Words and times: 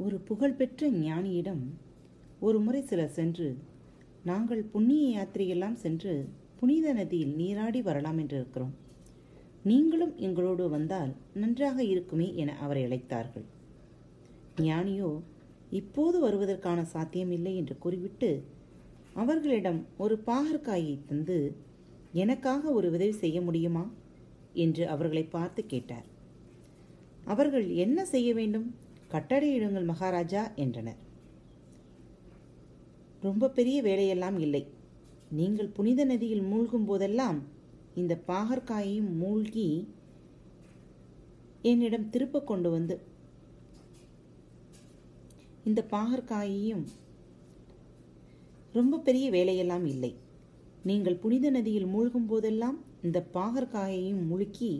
ஒரு 0.00 0.16
புகழ்பெற்ற 0.18 0.90
ஞானியிடம் 0.90 1.62
ஒரு 2.40 2.60
முறை 2.60 2.82
சிலர் 2.82 3.08
சென்று 3.08 3.56
நாங்கள் 4.24 4.62
புண்ணிய 4.64 5.04
யாத்திரையெல்லாம் 5.14 5.74
சென்று 5.74 6.12
புனித 6.60 6.92
நதியில் 6.92 7.34
நீராடி 7.34 7.82
வரலாம் 7.82 8.18
என்று 8.18 8.36
இருக்கிறோம் 8.36 8.74
நீங்களும் 9.62 10.14
எங்களோடு 10.16 10.68
வந்தால் 10.68 11.12
நன்றாக 11.34 11.78
இருக்குமே 11.84 12.28
என 12.34 12.56
அவரை 12.56 12.82
அழைத்தார்கள். 12.84 13.46
ஞானியோ 14.60 15.10
இப்போது 15.70 16.18
வருவதற்கான 16.20 16.80
சாத்தியமில்லை 16.82 17.56
என்று 17.56 17.78
கூறிவிட்டு 17.78 18.30
அவர்களிடம் 19.14 19.80
ஒரு 19.96 20.22
பாகற்காயை 20.26 20.98
தந்து 21.06 21.38
எனக்காக 22.12 22.70
ஒரு 22.72 22.88
உதவி 22.90 23.12
செய்ய 23.12 23.40
முடியுமா? 23.40 23.84
என்று 24.52 24.88
அவர்களை 24.88 25.24
பார்த்து 25.24 25.66
கேட்டார். 25.66 26.06
அவர்கள் 27.24 27.66
என்ன 27.68 28.04
செய்ய 28.04 28.34
வேண்டும்? 28.34 28.68
கட்டளையிடுங்கள் 29.12 29.90
மகாராஜா 29.90 30.42
என்றனர். 30.64 30.98
ரொம்ப 33.26 33.50
பெரிய 33.58 33.78
வேலையெல்லாம் 33.88 34.38
இல்லை. 34.46 34.62
நீங்கள் 35.38 35.74
புனித 35.76 36.00
நதியில் 36.10 36.44
மூழ்கும் 36.50 36.86
போதெல்லாம் 36.90 37.38
இந்த 38.00 38.14
பாகற்காயையும் 38.30 39.10
மூழ்கி 39.22 39.68
என்னிடம் 41.70 42.10
திருப்ப 42.14 42.42
கொண்டு 42.50 42.68
வந்து 42.74 42.96
இந்த 45.68 45.80
பாகற்காயையும் 45.94 46.84
ரொம்ப 48.78 49.00
பெரிய 49.06 49.26
வேலையெல்லாம் 49.36 49.86
இல்லை. 49.94 50.12
நீங்கள் 50.88 51.20
புனித 51.22 51.46
நதியில் 51.56 51.88
மூழ்கும் 51.94 52.28
போதெல்லாம் 52.30 52.78
இந்த 53.06 53.18
பாகற்காயையும் 53.36 54.22
முழுக்கி 54.30 54.70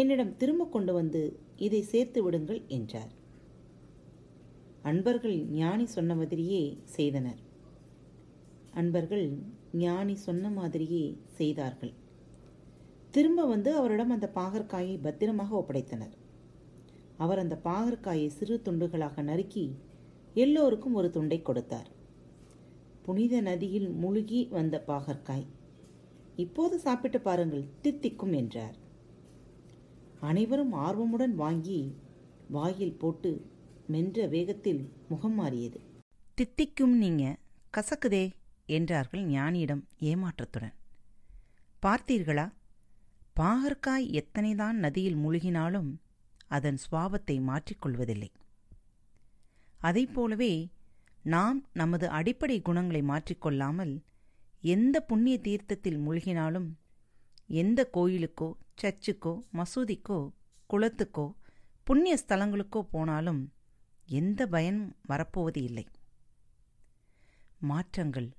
என்னிடம் 0.00 0.32
திரும்ப 0.40 0.64
கொண்டு 0.74 0.92
வந்து 0.98 1.22
இதை 1.66 1.80
சேர்த்து 1.90 2.20
விடுங்கள் 2.24 2.60
என்றார். 2.76 3.12
அன்பர்கள் 4.88 5.36
ஞானி 5.50 5.86
சொன்ன 5.86 6.14
மாதிரியே 6.14 6.78
செய்தனர். 6.84 7.38
அன்பர்கள் 8.74 9.26
ஞானி 9.72 10.14
சொன்ன 10.14 10.50
மாதிரியே 10.50 11.04
செய்தார்கள். 11.38 11.92
திரும்ப 13.10 13.46
வந்து 13.46 13.76
அவரிடம் 13.76 14.10
அந்த 14.10 14.30
பாகற்காயை 14.34 15.00
பத்திரமாக 15.00 15.56
ஒப்படைத்தனர். 15.56 16.14
அவர் 17.16 17.38
அந்த 17.38 17.60
பாகற்காயை 17.64 18.26
சிறு 18.26 18.60
துண்டுகளாக 18.64 19.22
நறுக்கி 19.22 19.64
எல்லோருக்கும் 20.34 20.94
ஒரு 20.94 21.10
துண்டை 21.10 21.42
கொடுத்தார். 21.42 21.90
புனித 23.02 23.40
நதியில் 23.40 23.90
முழுகி 23.90 24.40
வந்த 24.50 24.84
பாகற்காய் 24.86 25.46
இப்போது 26.36 26.78
சாப்பிட்டு 26.78 27.20
பாருங்கள் 27.20 27.64
தித்திக்கும் 27.82 28.32
என்றார். 28.32 28.76
அனைவரும் 30.20 30.72
ஆர்வமுடன் 30.86 31.34
வாங்கி 31.34 31.80
வாயில் 32.50 32.98
போட்டு 32.98 33.30
மென்ற 33.86 34.26
வேகத்தில் 34.26 34.92
முகம் 35.08 35.34
மாறியது. 35.34 35.80
தித்திக்கும் 36.34 36.96
நீங்க 36.96 37.36
கசக்குதே 37.76 38.30
என்றார்கள் 38.66 39.24
ஞானியிடம் 39.24 39.82
ஏமாற்றத்துடன். 39.98 40.74
பார்த்தீர்களா? 41.82 42.52
பாகற்காய் 43.40 44.06
எத்தனைதான் 44.10 44.72
நதியில் 44.72 45.16
மூழ்கினாலும் 45.16 45.90
அதன் 46.46 46.78
சுவாபத்தை 46.90 47.36
மாற்றிக்கொள்வதில்லை. 47.42 48.30
அதைப் 49.78 50.14
போலவே 50.14 50.68
நாம் 51.22 51.68
நமது 51.72 52.08
அடிப்படை 52.08 52.62
குணங்களை 52.62 53.02
மாற்றிக்கொள்ளாமல் 53.02 54.02
எந்த 54.60 55.00
புண்ணிய 55.00 55.38
தீர்த்தத்தில் 55.38 55.98
மூழ்கினாலும் 55.98 56.68
எந்த 57.46 57.90
கோயிலுக்கோ 57.92 58.52
சர்ச்சுக்கோ 58.82 59.40
மசூதிக்கோ 59.52 60.30
குளத்துக்கோ 60.70 61.32
புண்ணிய 61.84 62.18
ஸ்தலங்களுக்கோ 62.28 62.80
போனாலும் 62.90 63.52
எந்த 64.06 64.46
பயனும் 64.46 64.96
வரப்போவது 65.06 65.62
இல்லை. 65.62 65.86
மாற்றங்கள் 67.58 68.32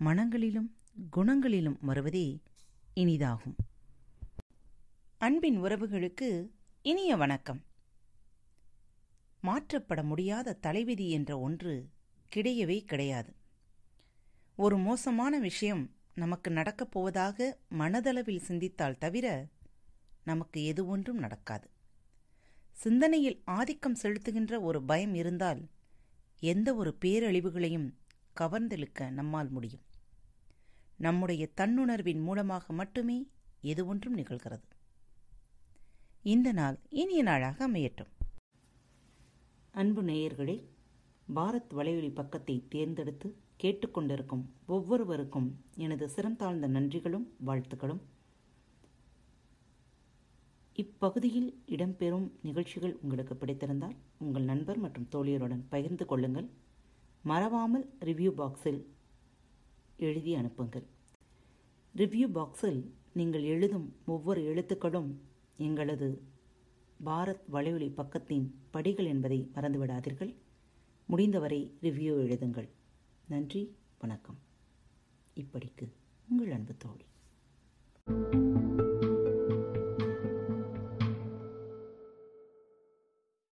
மனங்களிலும் 0.00 0.74
குணங்களிலும் 1.16 1.76
வருவதே 1.80 2.42
இனிதாகும். 2.96 3.56
அன்பின் 5.18 5.62
உறவுகளுக்கு 5.62 6.50
இனிய 6.82 7.16
வணக்கம். 7.16 7.64
மாற்றப்பட 9.42 10.02
முடியாத 10.02 10.52
தலைவிதி 10.52 11.10
என்ற 11.10 11.38
ஒன்று 11.38 11.88
கிடையவே 12.36 12.84
கிடையாது. 12.84 13.34
ஒரு 14.56 14.78
மோசமான 14.78 15.38
விஷயம் 15.38 15.94
நமக்கு 16.14 16.50
நடக்கப் 16.50 16.90
போவதாக 16.90 17.58
மனதளவில் 17.70 18.38
சிந்தித்தால் 18.38 18.98
தவிர 18.98 19.46
நமக்கு 20.24 20.64
எது 20.64 20.86
ஒன்றும் 20.86 21.18
நடக்காது. 21.18 21.70
சிந்தனையில் 22.76 23.42
ஆதிக்கம் 23.44 23.96
செலுத்துகின்ற 24.02 24.60
ஒரு 24.60 24.82
பயம் 24.82 25.14
இருந்தால் 25.14 25.68
எந்த 26.40 26.74
ஒரு 26.74 26.96
பேரழிவுகளையும் 27.04 27.94
கவர்ந்தெழுக்க 28.40 29.10
நம்மால் 29.10 29.48
முடியும். 29.48 29.80
நம்முடைய 30.96 31.48
தன்னுணர்வின் 31.56 32.22
மூலமாக 32.22 32.72
மட்டுமே 32.72 33.28
எது 33.60 33.86
ஒன்றும் 33.86 34.16
நிகழ்கிறது. 34.16 34.68
இந்த 36.22 36.52
நாள் 36.52 36.78
இனிய 36.88 37.22
நாளாக 37.22 37.68
அமையட்டும். 37.68 38.12
அன்பு 39.70 40.02
நேயர்களே 40.02 40.64
பாரத் 41.34 41.72
வலையொலி 41.76 42.14
பக்கத்தை 42.14 42.64
தேர்ந்தெடுத்து 42.68 43.36
கேட்டுக்கொண்டிருக்கும் 43.62 44.44
ஒவ்வொருவருக்கும் 44.66 45.64
எனது 45.76 46.06
சிறந்தாழ்ந்த 46.06 46.66
நன்றிகளும் 46.68 47.26
வாழ்த்துக்களும். 47.46 48.00
இப்பகுதியில் 50.76 51.62
இடம்பெறும் 51.66 52.30
நிகழ்ச்சிகள் 52.42 52.96
உங்களுக்கு 53.02 53.34
பிடித்திருந்தால் 53.34 53.96
உங்கள் 54.18 54.42
நண்பர் 54.42 54.76
மற்றும் 54.76 55.08
தோழியருடன் 55.12 55.62
பகிர்ந்து 55.68 56.06
கொள்ளுங்கள். 56.06 56.48
மறவாமல் 57.22 57.90
ரிவ்யூ 58.00 58.30
பாக்ஸில் 58.30 58.84
எழுதி 59.96 60.34
அனுப்புங்கள். 60.34 60.82
ரிவ்யூ 61.96 62.26
பாக்ஸில் 62.34 62.90
நீங்கள் 63.12 63.42
எழுதும் 63.42 63.96
ஒவ்வொரு 64.06 64.40
எழுத்துக்களும் 64.54 65.14
எங்களது 65.56 66.22
பாரத் 67.04 67.44
வலையொலி 67.52 67.88
பக்கத்தின் 67.96 68.50
படிகள் 68.70 69.06
என்பதை 69.06 69.50
மறந்துவிடாதீர்கள். 69.54 70.34
முடிந்தவரை 71.06 71.72
ரிவ்யூ 71.82 72.12
எழுதுங்கள். 72.26 72.68
நன்றி 73.28 73.76
வணக்கம். 73.98 74.38
இப்படிக்கு 75.36 75.88
உங்கள் 76.30 76.50
அன்பு 76.50 76.74
தோழி. 76.76 77.04